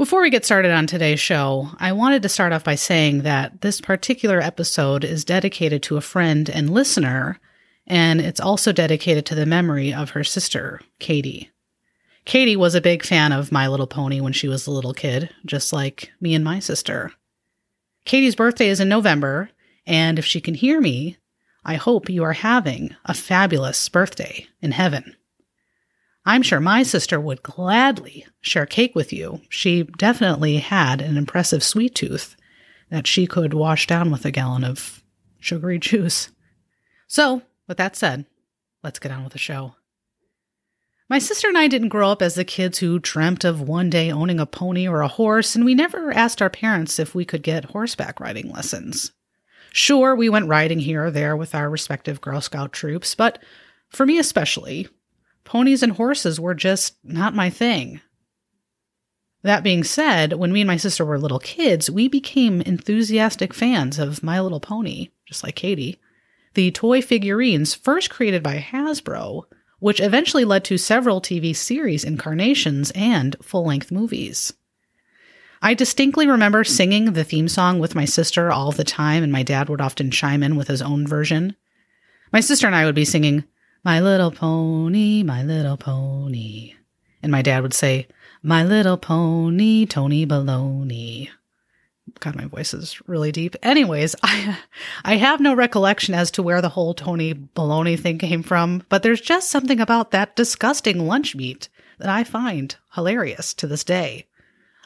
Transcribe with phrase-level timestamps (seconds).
[0.00, 3.60] Before we get started on today's show, I wanted to start off by saying that
[3.60, 7.38] this particular episode is dedicated to a friend and listener,
[7.86, 11.50] and it's also dedicated to the memory of her sister, Katie.
[12.24, 15.28] Katie was a big fan of My Little Pony when she was a little kid,
[15.44, 17.12] just like me and my sister.
[18.06, 19.50] Katie's birthday is in November,
[19.86, 21.18] and if she can hear me,
[21.62, 25.14] I hope you are having a fabulous birthday in heaven.
[26.24, 29.40] I'm sure my sister would gladly share cake with you.
[29.48, 32.36] She definitely had an impressive sweet tooth
[32.90, 35.02] that she could wash down with a gallon of
[35.38, 36.30] sugary juice.
[37.06, 38.26] So, with that said,
[38.82, 39.74] let's get on with the show.
[41.08, 44.12] My sister and I didn't grow up as the kids who dreamt of one day
[44.12, 47.42] owning a pony or a horse, and we never asked our parents if we could
[47.42, 49.10] get horseback riding lessons.
[49.72, 53.42] Sure, we went riding here or there with our respective Girl Scout troops, but
[53.88, 54.88] for me especially,
[55.44, 58.00] ponies and horses were just not my thing.
[59.42, 63.98] That being said, when me and my sister were little kids, we became enthusiastic fans
[63.98, 65.98] of My Little Pony, just like Katie,
[66.54, 69.44] the toy figurines first created by Hasbro,
[69.78, 74.52] which eventually led to several TV series incarnations and full length movies.
[75.62, 79.42] I distinctly remember singing the theme song with my sister all the time, and my
[79.42, 81.54] dad would often chime in with his own version.
[82.32, 83.44] My sister and I would be singing,
[83.84, 86.74] my little pony, my little pony.
[87.22, 88.08] And my dad would say,
[88.42, 91.28] My little pony, Tony Baloney.
[92.18, 93.56] God, my voice is really deep.
[93.62, 94.58] Anyways, I
[95.04, 99.02] I have no recollection as to where the whole Tony Baloney thing came from, but
[99.02, 104.26] there's just something about that disgusting lunch meat that I find hilarious to this day.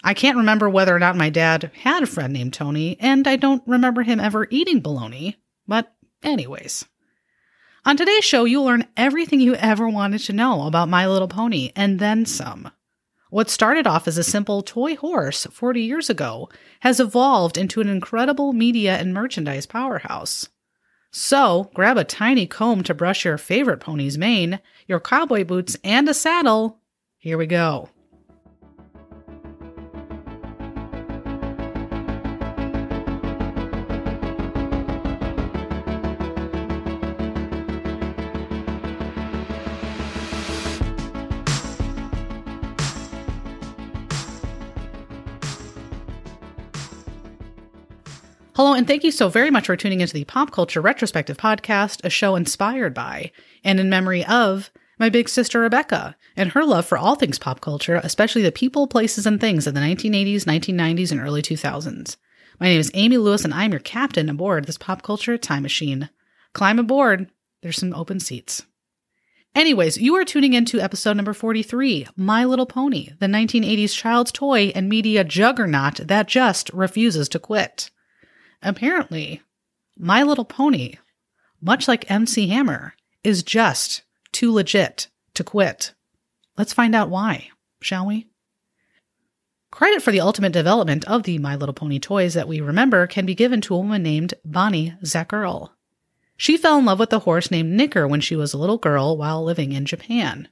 [0.02, 3.36] I can't remember whether or not my dad had a friend named Tony, and I
[3.36, 5.36] don't remember him ever eating bologna.
[5.66, 6.84] But, anyways.
[7.86, 11.70] On today's show, you'll learn everything you ever wanted to know about My Little Pony
[11.77, 12.70] and then some.
[13.28, 16.48] What started off as a simple toy horse 40 years ago
[16.80, 20.48] has evolved into an incredible media and merchandise powerhouse.
[21.10, 26.08] So, grab a tiny comb to brush your favorite pony's mane, your cowboy boots, and
[26.08, 26.78] a saddle.
[27.18, 27.90] Here we go.
[48.56, 52.04] Hello, and thank you so very much for tuning into the Pop Culture Retrospective Podcast,
[52.04, 53.32] a show inspired by
[53.64, 57.60] and in memory of my big sister Rebecca and her love for all things pop
[57.60, 62.16] culture, especially the people, places, and things of the 1980s, 1990s, and early 2000s.
[62.60, 66.08] My name is Amy Lewis, and I'm your captain aboard this pop culture time machine.
[66.52, 67.28] Climb aboard,
[67.62, 68.62] there's some open seats.
[69.56, 74.70] Anyways, you are tuning into episode number 43 My Little Pony, the 1980s child's toy
[74.76, 77.90] and media juggernaut that just refuses to quit.
[78.64, 79.42] Apparently,
[79.98, 80.95] My Little Pony,
[81.61, 84.02] much like MC Hammer, is just
[84.33, 85.92] too legit to quit.
[86.57, 87.51] Let's find out why,
[87.83, 88.27] shall we?
[89.70, 93.27] Credit for the ultimate development of the My Little Pony toys that we remember can
[93.27, 95.70] be given to a woman named Bonnie Zacherle.
[96.39, 99.19] She fell in love with a horse named Nicker when she was a little girl
[99.19, 100.48] while living in Japan.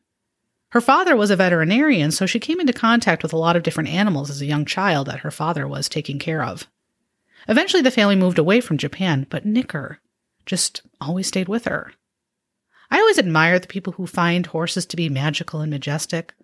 [0.71, 3.89] Her father was a veterinarian, so she came into contact with a lot of different
[3.89, 6.69] animals as a young child that her father was taking care of.
[7.49, 9.99] Eventually, the family moved away from Japan, but Nicker
[10.47, 11.93] just always stayed with her.
[12.91, 16.35] I always admire the people who find horses to be magical and majestic.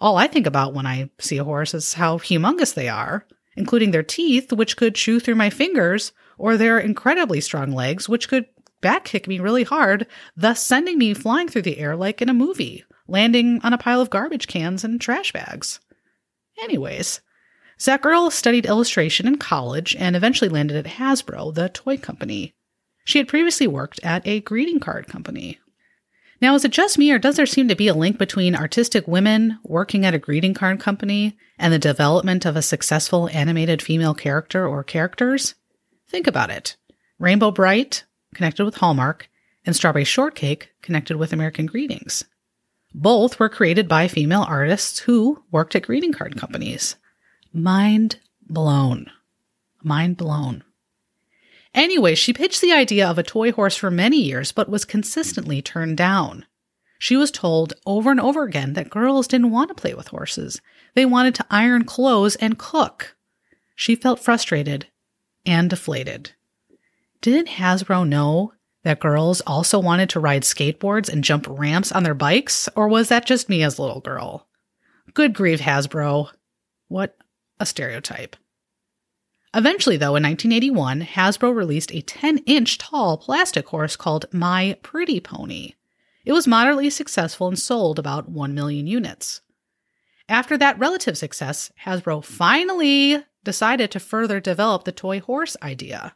[0.00, 3.90] All I think about when I see a horse is how humongous they are, including
[3.90, 8.46] their teeth, which could chew through my fingers, or their incredibly strong legs, which could
[8.80, 10.06] back kick me really hard,
[10.36, 14.00] thus sending me flying through the air like in a movie, landing on a pile
[14.00, 15.80] of garbage cans and trash bags.
[16.62, 17.20] Anyways,
[17.78, 22.54] Zacherle studied illustration in college and eventually landed at Hasbro, the toy company.
[23.04, 25.58] She had previously worked at a greeting card company.
[26.40, 29.06] Now, is it just me, or does there seem to be a link between artistic
[29.08, 34.14] women working at a greeting card company and the development of a successful animated female
[34.14, 35.54] character or characters?
[36.08, 36.76] Think about it.
[37.18, 38.04] Rainbow Brite
[38.36, 39.28] connected with Hallmark,
[39.64, 42.24] and Strawberry Shortcake, connected with American Greetings.
[42.94, 46.96] Both were created by female artists who worked at greeting card companies.
[47.56, 49.10] Mind blown.
[49.82, 50.62] Mind blown.
[51.72, 55.62] Anyway, she pitched the idea of a toy horse for many years, but was consistently
[55.62, 56.44] turned down.
[56.98, 60.60] She was told over and over again that girls didn't want to play with horses.
[60.94, 63.16] They wanted to iron clothes and cook.
[63.74, 64.88] She felt frustrated
[65.46, 66.32] and deflated.
[67.22, 72.12] Didn't Hasbro know that girls also wanted to ride skateboards and jump ramps on their
[72.12, 74.46] bikes, or was that just me as a little girl?
[75.14, 76.28] Good grief, Hasbro.
[76.88, 77.16] What
[77.58, 78.36] a stereotype.
[79.54, 85.20] Eventually, though, in 1981, Hasbro released a 10 inch tall plastic horse called My Pretty
[85.20, 85.72] Pony.
[86.24, 89.40] It was moderately successful and sold about 1 million units.
[90.28, 96.14] After that relative success, Hasbro finally decided to further develop the toy horse idea.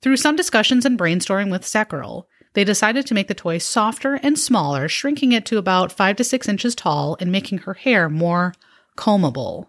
[0.00, 4.38] Through some discussions and brainstorming with Zacherle, they decided to make the toy softer and
[4.38, 8.54] smaller, shrinking it to about 5 to 6 inches tall and making her hair more
[8.96, 9.66] combable.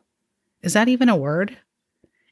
[0.67, 1.57] Is that even a word?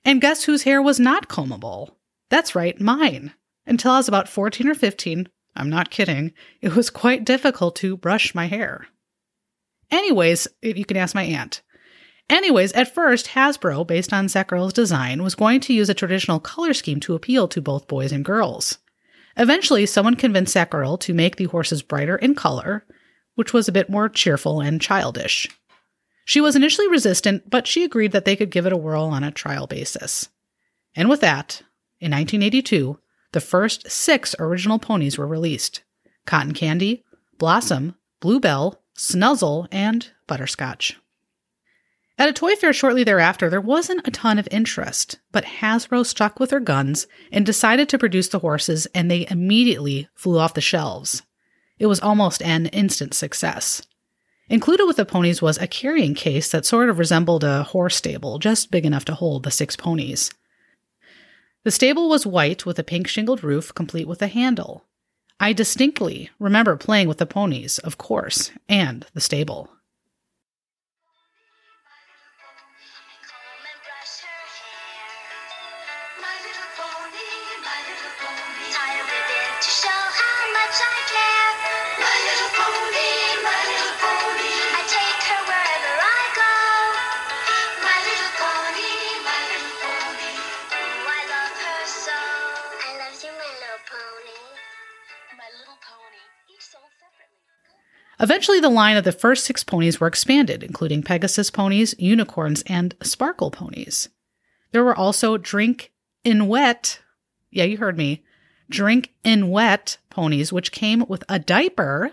[0.03, 1.91] And guess whose hair was not combable?
[2.29, 3.31] That's right, mine.
[3.65, 7.95] Until I was about 14 or 15, I'm not kidding, it was quite difficult to
[7.95, 8.87] brush my hair.
[9.89, 11.61] Anyways, you can ask my aunt.
[12.29, 16.73] Anyways, at first, Hasbro, based on Zacherle's design, was going to use a traditional color
[16.73, 18.79] scheme to appeal to both boys and girls.
[19.37, 22.85] Eventually, someone convinced Sakurel to make the horses brighter in color,
[23.35, 25.47] which was a bit more cheerful and childish.
[26.25, 29.23] She was initially resistant, but she agreed that they could give it a whirl on
[29.23, 30.29] a trial basis.
[30.95, 31.61] And with that,
[31.99, 32.99] in 1982,
[33.31, 35.83] the first six original ponies were released
[36.25, 37.03] Cotton Candy,
[37.37, 40.97] Blossom, Bluebell, Snuzzle, and Butterscotch.
[42.17, 46.39] At a toy fair shortly thereafter, there wasn't a ton of interest, but Hasbro stuck
[46.39, 50.61] with their guns and decided to produce the horses, and they immediately flew off the
[50.61, 51.23] shelves.
[51.77, 53.85] It was almost an instant success.
[54.47, 58.37] Included with the ponies was a carrying case that sort of resembled a horse stable,
[58.37, 60.31] just big enough to hold the six ponies.
[61.63, 64.85] The stable was white with a pink shingled roof, complete with a handle.
[65.39, 69.74] I distinctly remember playing with the ponies, of course, and the stable.
[98.19, 102.95] Eventually, the line of the first six ponies were expanded, including Pegasus ponies, unicorns, and
[103.03, 104.09] sparkle ponies.
[104.71, 105.91] There were also drink
[106.23, 106.99] in wet,
[107.51, 108.23] yeah, you heard me,
[108.69, 112.11] drink in wet ponies, which came with a diaper,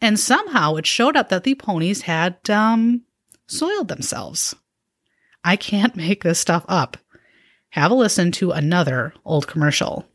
[0.00, 3.02] and somehow it showed up that the ponies had um,
[3.46, 4.54] soiled themselves.
[5.42, 6.96] I can't make this stuff up.
[7.70, 10.06] Have a listen to another old commercial.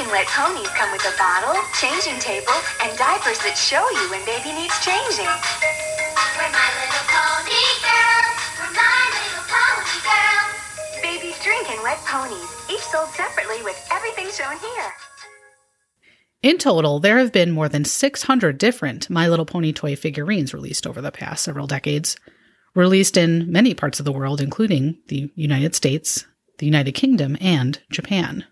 [0.00, 4.24] Drinking let ponies come with a bottle, changing table, and diapers that show you when
[4.24, 5.28] baby needs changing.
[5.28, 8.40] We're my little pony girls.
[8.56, 10.56] We're my little pony girls.
[11.04, 14.88] Babies drink in wet ponies, each sold separately with everything shown here.
[16.40, 20.86] In total, there have been more than 600 different My Little Pony toy figurines released
[20.86, 22.16] over the past several decades,
[22.74, 26.24] released in many parts of the world, including the United States,
[26.56, 28.46] the United Kingdom, and Japan.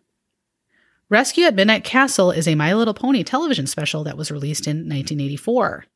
[1.10, 4.80] Rescue at Midnight Castle is a My Little Pony television special that was released in
[4.80, 5.86] 1984.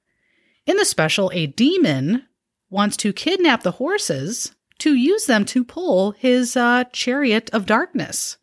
[0.66, 2.26] In the special, a demon
[2.70, 8.38] wants to kidnap the horses to use them to pull his uh, chariot of darkness.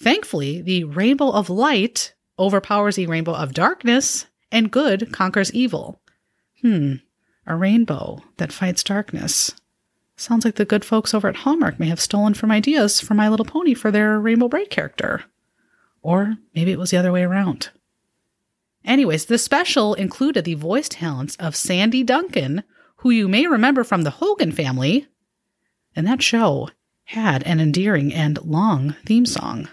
[0.00, 6.00] Thankfully, the rainbow of light overpowers the rainbow of darkness, and good conquers evil.
[6.60, 6.94] Hmm,
[7.46, 9.54] a rainbow that fights darkness.
[10.16, 13.28] Sounds like the good folks over at Hallmark may have stolen from ideas for My
[13.28, 15.24] Little Pony for their Rainbow Brite character.
[16.04, 17.70] Or maybe it was the other way around.
[18.84, 22.62] Anyways, the special included the voice talents of Sandy Duncan,
[22.96, 25.08] who you may remember from the Hogan family,
[25.96, 26.68] and that show
[27.04, 29.68] had an endearing and long theme song.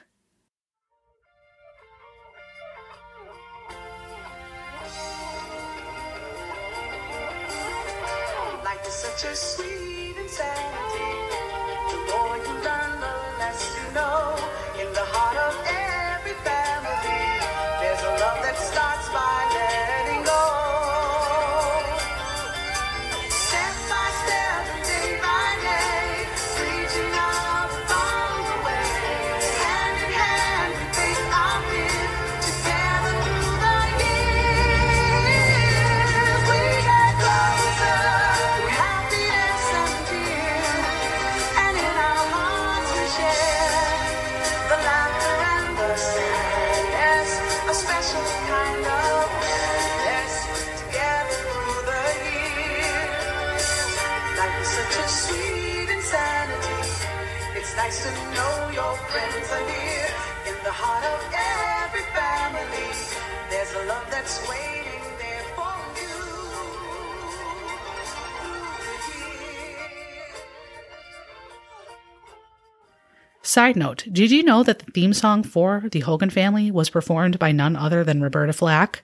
[73.51, 77.37] Side note Did you know that the theme song for The Hogan Family was performed
[77.37, 79.03] by none other than Roberta Flack?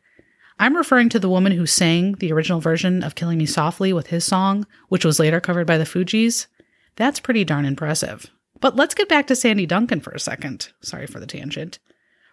[0.58, 4.08] I'm referring to the woman who sang the original version of Killing Me Softly with
[4.08, 6.48] his song, which was later covered by the Fugees.
[6.96, 8.28] That's pretty darn impressive.
[8.62, 10.72] But let's get back to Sandy Duncan for a second.
[10.80, 11.80] Sorry for the tangent.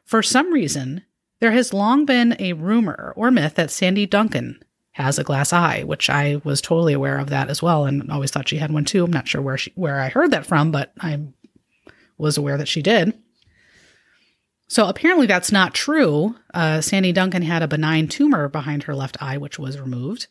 [0.04, 1.02] For some reason,
[1.40, 5.82] there has long been a rumor or myth that Sandy Duncan has a glass eye,
[5.82, 8.84] which I was totally aware of that as well and always thought she had one
[8.84, 9.02] too.
[9.04, 11.18] I'm not sure where she where I heard that from, but I
[12.18, 13.14] was aware that she did.
[14.66, 16.36] So apparently that's not true.
[16.52, 20.26] Uh, Sandy Duncan had a benign tumor behind her left eye, which was removed.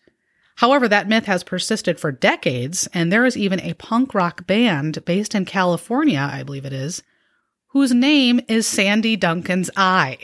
[0.57, 5.03] However, that myth has persisted for decades, and there is even a punk rock band
[5.05, 7.03] based in California, I believe it is,
[7.67, 10.17] whose name is Sandy Duncan's Eye.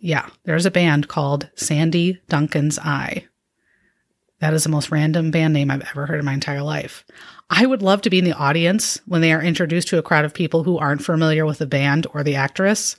[0.00, 3.26] Yeah, there's a band called Sandy Duncan's Eye.
[4.40, 7.04] That is the most random band name I've ever heard in my entire life.
[7.50, 10.24] I would love to be in the audience when they are introduced to a crowd
[10.24, 12.96] of people who aren't familiar with the band or the actress.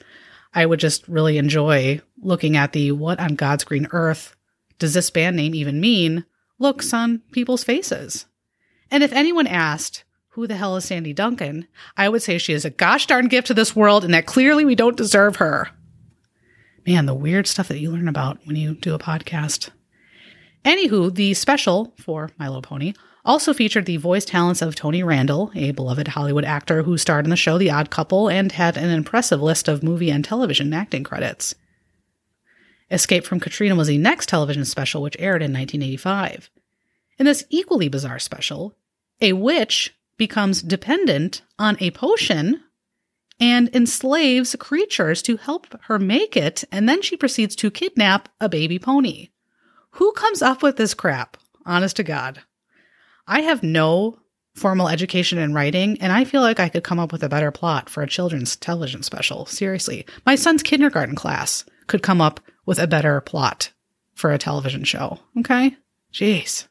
[0.54, 4.36] I would just really enjoy looking at the what on God's green earth
[4.80, 6.26] does this band name even mean
[6.58, 8.26] looks on people's faces.
[8.90, 11.68] And if anyone asked, who the hell is Sandy Duncan?
[11.96, 14.66] I would say she is a gosh darn gift to this world and that clearly
[14.66, 15.70] we don't deserve her.
[16.88, 19.70] Man, the weird stuff that you learn about when you do a podcast.
[20.66, 22.94] Anywho, the special for My Little Pony
[23.26, 27.30] also featured the voice talents of Tony Randall, a beloved Hollywood actor who starred in
[27.30, 31.04] the show The Odd Couple and had an impressive list of movie and television acting
[31.04, 31.56] credits.
[32.92, 36.50] Escape from Catrina was the next television special, which aired in 1985.
[37.20, 38.76] In this equally bizarre special,
[39.22, 42.64] a witch becomes dependent on a potion
[43.40, 48.50] and enslaves creatures to help her make it, and then she proceeds to kidnap a
[48.50, 49.30] baby pony.
[49.92, 51.38] Who comes up with this crap?
[51.66, 52.42] Honest to God.
[53.30, 54.18] I have no
[54.56, 57.52] formal education in writing, and I feel like I could come up with a better
[57.52, 59.46] plot for a children's television special.
[59.46, 60.04] Seriously.
[60.26, 63.72] My son's kindergarten class could come up with a better plot
[64.16, 65.20] for a television show.
[65.38, 65.78] Okay?
[66.12, 66.68] Jeez.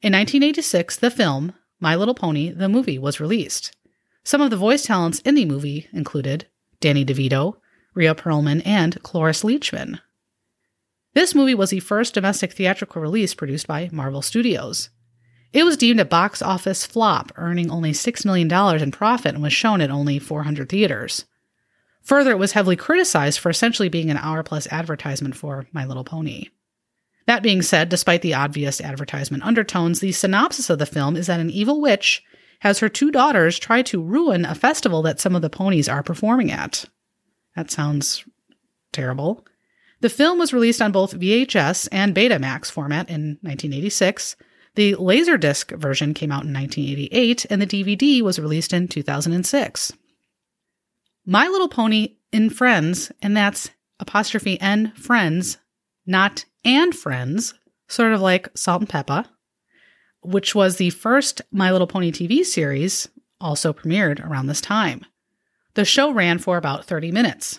[0.00, 3.76] In 1986, the film My Little Pony, the movie, was released.
[4.24, 6.46] Some of the voice talents in the movie included
[6.80, 7.56] Danny DeVito,
[7.92, 10.00] Rhea Perlman, and Cloris Leachman.
[11.12, 14.88] This movie was the first domestic theatrical release produced by Marvel Studios.
[15.52, 19.52] It was deemed a box office flop, earning only $6 million in profit and was
[19.52, 21.24] shown at only 400 theaters.
[22.02, 26.04] Further, it was heavily criticized for essentially being an hour plus advertisement for My Little
[26.04, 26.48] Pony.
[27.26, 31.40] That being said, despite the obvious advertisement undertones, the synopsis of the film is that
[31.40, 32.22] an evil witch
[32.60, 36.02] has her two daughters try to ruin a festival that some of the ponies are
[36.02, 36.86] performing at.
[37.54, 38.24] That sounds
[38.92, 39.44] terrible.
[40.00, 44.36] The film was released on both VHS and Betamax format in 1986.
[44.78, 49.92] The Laserdisc version came out in 1988, and the DVD was released in 2006.
[51.26, 55.58] My Little Pony 'n Friends, and that's apostrophe N Friends,
[56.06, 57.54] not and Friends,
[57.88, 59.24] sort of like Salt and Pepper,
[60.20, 63.08] which was the first My Little Pony TV series,
[63.40, 65.04] also premiered around this time.
[65.74, 67.58] The show ran for about 30 minutes.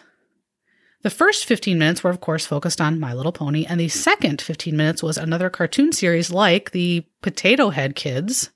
[1.01, 4.41] The first 15 minutes were, of course, focused on My Little Pony, and the second
[4.41, 8.51] 15 minutes was another cartoon series like the Potato Head Kids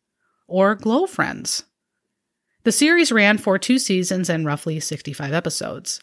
[0.45, 1.63] or Glow Friends.
[2.63, 6.01] The series ran for two seasons and roughly 65 episodes.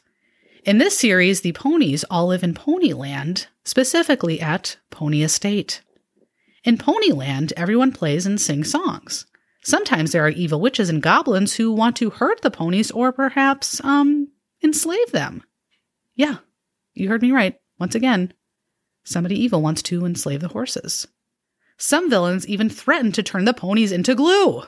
[0.65, 5.83] In this series, the ponies all live in Ponyland, specifically at Pony Estate.
[6.65, 9.27] In Ponyland, everyone plays and sings songs.
[9.63, 13.83] Sometimes there are evil witches and goblins who want to hurt the ponies or perhaps,
[13.85, 14.29] um,
[14.63, 15.43] enslave them.
[16.21, 16.37] Yeah,
[16.93, 17.57] you heard me right.
[17.79, 18.35] Once again,
[19.05, 21.09] somebody evil wants to enslave the horses.
[21.79, 24.65] Some villains even threaten to turn the ponies into glue.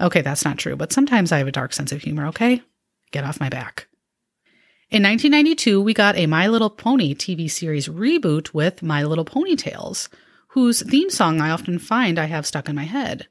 [0.00, 2.62] Okay, that's not true, but sometimes I have a dark sense of humor, okay?
[3.10, 3.88] Get off my back.
[4.90, 9.56] In 1992, we got a My Little Pony TV series reboot with My Little Pony
[9.56, 10.08] Tales,
[10.50, 13.26] whose theme song I often find I have stuck in my head.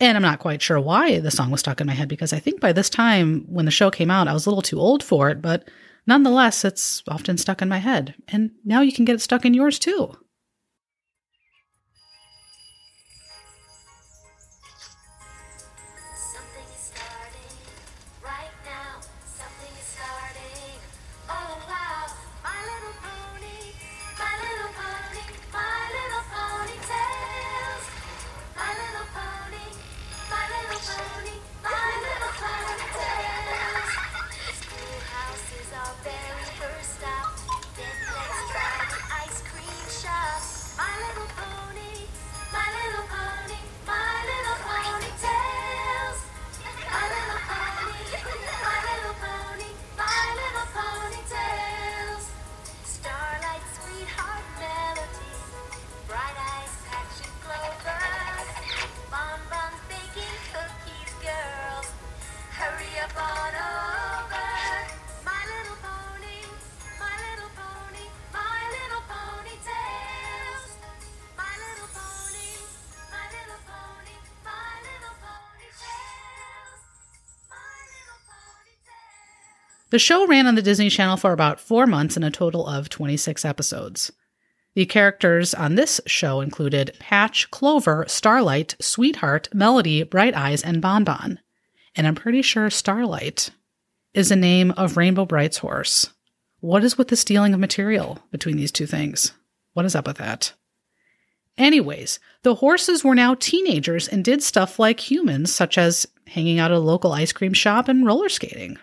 [0.00, 2.40] And I'm not quite sure why the song was stuck in my head because I
[2.40, 5.02] think by this time, when the show came out, I was a little too old
[5.02, 5.66] for it, but
[6.06, 8.14] nonetheless, it's often stuck in my head.
[8.28, 10.16] And now you can get it stuck in yours too.
[79.94, 82.88] The show ran on the Disney Channel for about four months in a total of
[82.88, 84.10] 26 episodes.
[84.74, 91.38] The characters on this show included Patch, Clover, Starlight, Sweetheart, Melody, Bright Eyes, and Bonbon.
[91.94, 93.50] And I'm pretty sure Starlight
[94.14, 96.10] is the name of Rainbow Brite's horse.
[96.58, 99.32] What is with the stealing of material between these two things?
[99.74, 100.54] What is up with that?
[101.56, 106.72] Anyways, the horses were now teenagers and did stuff like humans, such as hanging out
[106.72, 108.76] at a local ice cream shop and roller skating.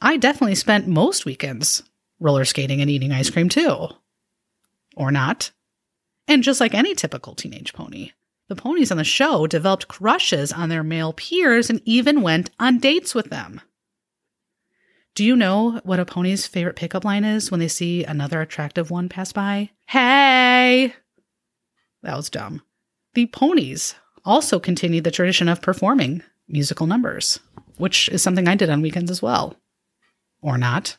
[0.00, 1.82] I definitely spent most weekends
[2.20, 3.88] roller skating and eating ice cream too.
[4.96, 5.50] Or not.
[6.26, 8.12] And just like any typical teenage pony,
[8.48, 12.78] the ponies on the show developed crushes on their male peers and even went on
[12.78, 13.60] dates with them.
[15.14, 18.90] Do you know what a pony's favorite pickup line is when they see another attractive
[18.90, 19.70] one pass by?
[19.86, 20.94] Hey!
[22.02, 22.62] That was dumb.
[23.14, 27.40] The ponies also continued the tradition of performing musical numbers,
[27.78, 29.56] which is something I did on weekends as well.
[30.40, 30.96] Or not.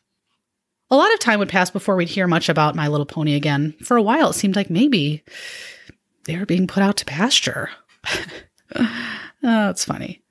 [0.91, 3.75] A lot of time would pass before we'd hear much about My Little Pony again.
[3.84, 5.24] For a while, it seemed like maybe
[6.25, 7.69] they were being put out to pasture.
[8.75, 10.22] Ah, oh, it's funny.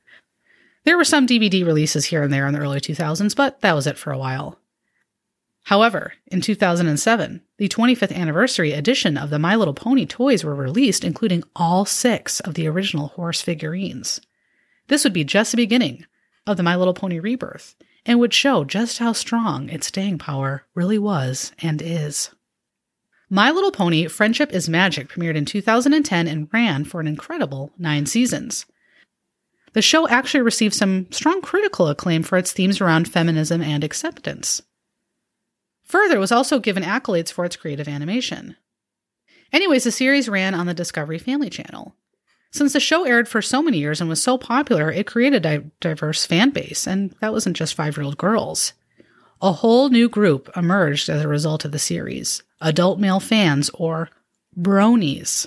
[0.84, 3.86] There were some DVD releases here and there in the early 2000s, but that was
[3.86, 4.60] it for a while.
[5.64, 11.04] However, in 2007, the 25th anniversary edition of the My Little Pony toys were released,
[11.04, 14.20] including all six of the original horse figurines.
[14.86, 16.06] This would be just the beginning
[16.46, 17.74] of the My Little Pony rebirth
[18.08, 22.30] and would show just how strong its staying power really was and is.
[23.28, 28.06] My Little Pony Friendship is Magic premiered in 2010 and ran for an incredible nine
[28.06, 28.64] seasons.
[29.74, 34.62] The show actually received some strong critical acclaim for its themes around feminism and acceptance.
[35.84, 38.56] Further, was also given accolades for its creative animation.
[39.52, 41.94] Anyways, the series ran on the Discovery Family Channel.
[42.50, 45.64] Since the show aired for so many years and was so popular, it created a
[45.80, 48.72] diverse fan base, and that wasn't just five year old girls.
[49.40, 54.08] A whole new group emerged as a result of the series adult male fans, or
[54.58, 55.46] bronies.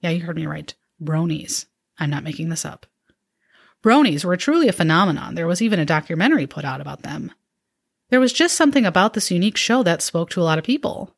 [0.00, 0.72] Yeah, you heard me right.
[1.02, 1.66] Bronies.
[1.98, 2.86] I'm not making this up.
[3.82, 5.34] Bronies were truly a phenomenon.
[5.34, 7.32] There was even a documentary put out about them.
[8.10, 11.14] There was just something about this unique show that spoke to a lot of people.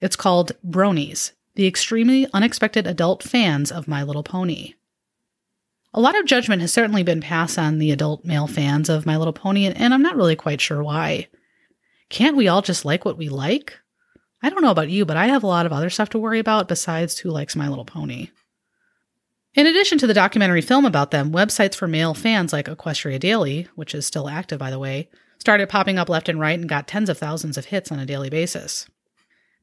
[0.00, 4.74] It's called Bronies, the extremely unexpected adult fans of My Little Pony.
[5.92, 9.16] A lot of judgment has certainly been passed on the adult male fans of My
[9.16, 11.26] Little Pony, and I'm not really quite sure why.
[12.10, 13.76] Can't we all just like what we like?
[14.40, 16.38] I don't know about you, but I have a lot of other stuff to worry
[16.38, 18.28] about besides who likes My Little Pony.
[19.54, 23.66] In addition to the documentary film about them, websites for male fans like Equestria Daily,
[23.74, 25.08] which is still active by the way,
[25.40, 28.06] started popping up left and right and got tens of thousands of hits on a
[28.06, 28.88] daily basis.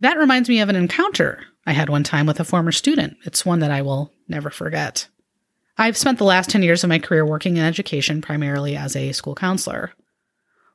[0.01, 3.17] That reminds me of an encounter I had one time with a former student.
[3.25, 5.07] It's one that I will never forget.
[5.77, 9.11] I've spent the last 10 years of my career working in education, primarily as a
[9.11, 9.93] school counselor.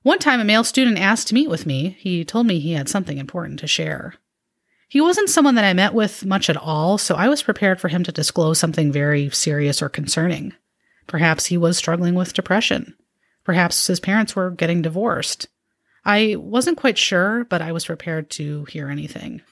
[0.03, 1.97] One time, a male student asked to meet with me.
[2.01, 4.15] He told me he had something important to share.
[4.89, 7.89] He wasn't someone that I met with much at all, so I was prepared for
[7.89, 10.53] him to disclose something very serious or concerning.
[11.07, 12.97] Perhaps he was struggling with depression.
[13.45, 15.47] Perhaps his parents were getting divorced.
[16.05, 19.43] I wasn't quite sure, but I was prepared to hear anything.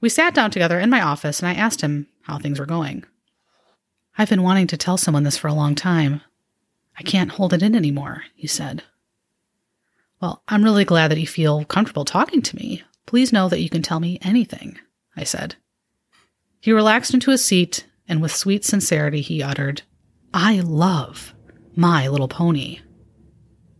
[0.00, 3.04] We sat down together in my office and I asked him how things were going.
[4.16, 6.20] I've been wanting to tell someone this for a long time.
[6.98, 8.82] I can't hold it in anymore, he said.
[10.20, 12.82] Well, I'm really glad that you feel comfortable talking to me.
[13.06, 14.78] Please know that you can tell me anything,
[15.16, 15.56] I said.
[16.60, 19.82] He relaxed into his seat and with sweet sincerity he uttered,
[20.32, 21.34] I love
[21.76, 22.80] my little pony.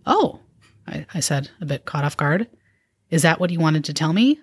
[0.07, 0.40] Oh,
[0.87, 2.49] I, I, said, a bit caught off guard.
[3.11, 4.40] Is that what you wanted to tell me?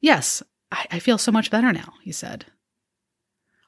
[0.00, 2.46] Yes, I, I feel so much better now, he said.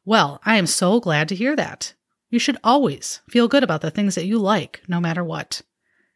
[0.04, 1.94] Well, I am so glad to hear that.
[2.30, 5.62] You should always feel good about the things that you like, no matter what.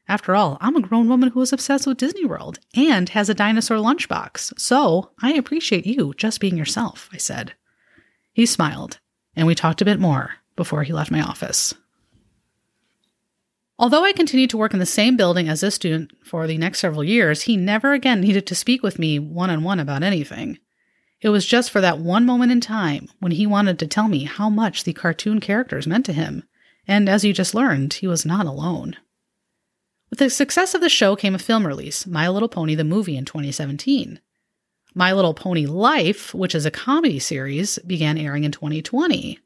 [0.09, 3.35] After all, I'm a grown woman who is obsessed with Disney World and has a
[3.35, 7.55] dinosaur lunchbox, so I appreciate you just being yourself, I said.
[8.33, 8.99] He smiled,
[9.37, 11.75] and we talked a bit more before he left my office.
[13.83, 16.79] Although I continued to work in the same building as this student for the next
[16.79, 20.61] several years, he never again needed to speak with me one on one about anything.
[21.21, 24.23] It was just for that one moment in time when he wanted to tell me
[24.23, 26.45] how much the cartoon characters meant to him,
[26.87, 28.95] and as you just learned, he was not alone.
[30.11, 33.17] With the success of the show came a film release, My Little Pony the Movie,
[33.17, 34.21] in 2017.
[34.95, 39.41] My Little Pony Life, which is a comedy series, began airing in 2020.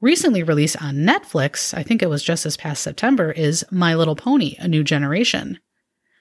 [0.00, 4.16] Recently released on Netflix, I think it was just this past September, is My Little
[4.16, 5.58] Pony A New Generation.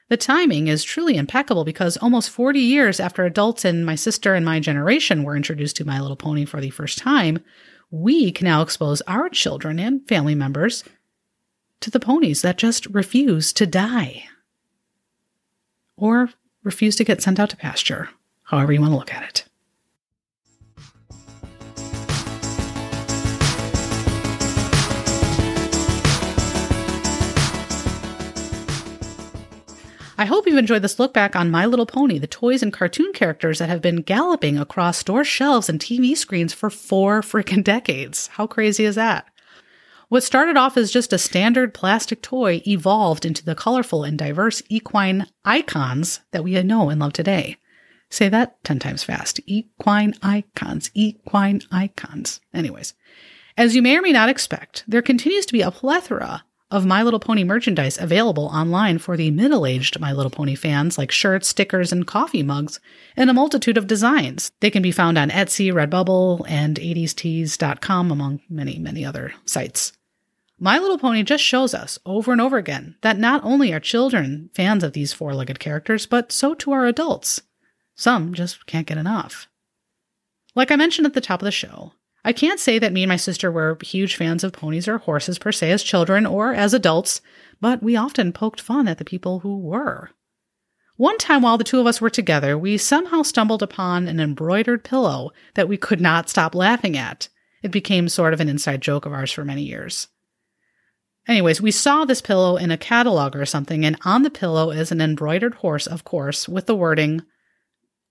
[0.10, 4.44] The timing is truly impeccable because almost 40 years after adults in my sister and
[4.44, 7.39] my generation were introduced to My Little Pony for the first time,
[7.89, 10.84] we can now expose our children and family members
[11.80, 14.26] to the ponies that just refuse to die.
[15.96, 16.30] or
[16.63, 18.10] refuse to get sent out to pasture,
[18.44, 19.49] however you want to look at it.
[30.20, 33.14] I hope you've enjoyed this look back on My Little Pony, the toys and cartoon
[33.14, 38.28] characters that have been galloping across store shelves and TV screens for four freaking decades.
[38.28, 39.28] How crazy is that?
[40.10, 44.62] What started off as just a standard plastic toy evolved into the colorful and diverse
[44.68, 47.56] equine icons that we know and love today.
[48.10, 49.40] Say that 10 times fast.
[49.46, 52.42] Equine icons, equine icons.
[52.54, 52.94] Anyways,
[53.56, 57.02] as you may or may not expect, there continues to be a plethora of My
[57.02, 61.48] Little Pony merchandise available online for the middle aged My Little Pony fans, like shirts,
[61.48, 62.80] stickers, and coffee mugs,
[63.16, 64.52] and a multitude of designs.
[64.60, 69.94] They can be found on Etsy, Redbubble, and 80stees.com, among many, many other sites.
[70.60, 74.50] My Little Pony just shows us over and over again that not only are children
[74.54, 77.42] fans of these four legged characters, but so too are adults.
[77.96, 79.48] Some just can't get enough.
[80.56, 83.10] Like I mentioned at the top of the show, I can't say that me and
[83.10, 86.74] my sister were huge fans of ponies or horses per se as children or as
[86.74, 87.22] adults,
[87.62, 90.12] but we often poked fun at the people who were.
[90.98, 94.84] One time while the two of us were together, we somehow stumbled upon an embroidered
[94.84, 97.30] pillow that we could not stop laughing at.
[97.64, 100.10] It became sort of an inside joke of ours for many years.
[101.26, 104.92] Anyways, we saw this pillow in a catalog or something, and on the pillow is
[104.92, 107.22] an embroidered horse, of course, with the wording,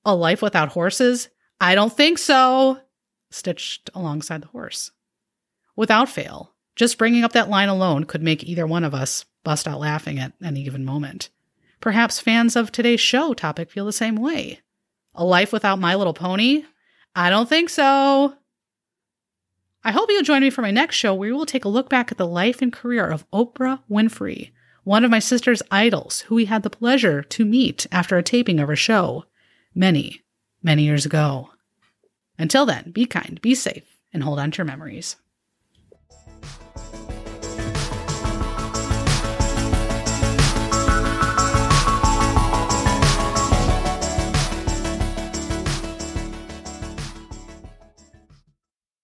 [0.06, 1.28] A life without horses?
[1.60, 2.80] I don't think so
[3.30, 4.90] stitched alongside the horse.
[5.76, 9.66] Without fail, just bringing up that line alone could make either one of us bust
[9.66, 11.28] out laughing at any given moment.
[11.80, 14.60] Perhaps fans of today's show topic feel the same way.
[15.14, 16.64] A life without My Little Pony?
[17.14, 18.34] I don't think so.
[19.84, 21.88] I hope you'll join me for my next show where we will take a look
[21.88, 24.50] back at the life and career of Oprah Winfrey,
[24.84, 28.60] one of my sister's idols, who we had the pleasure to meet after a taping
[28.60, 29.24] of her show
[29.74, 30.22] many,
[30.62, 31.50] many years ago.
[32.38, 35.16] Until then, be kind, be safe, and hold on to your memories.